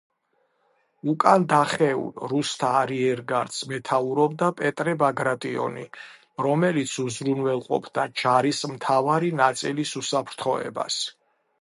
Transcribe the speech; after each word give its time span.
უკან 1.11 1.43
დახეულ 1.49 2.23
რუსთა 2.31 2.69
არიერგარდს 2.77 3.59
მეთაურობდა 3.73 4.49
პეტრე 4.61 4.95
ბაგრატიონი, 5.03 5.85
რომელიც 6.47 6.95
უზრუნველყოფდა 7.07 8.07
ჯარის 8.23 8.63
მთავარი 8.77 9.33
ნაწილის 9.43 9.93
უსაფრთხოებას. 10.03 11.03